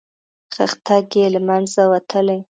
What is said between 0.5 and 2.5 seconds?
خښتګ یې له منځه وتلی.